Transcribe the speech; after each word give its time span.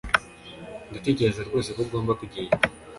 Ndatekereza 0.89 1.41
rwose 1.47 1.69
ko 1.75 1.79
ugomba 1.85 2.11
kugenda 2.21 2.55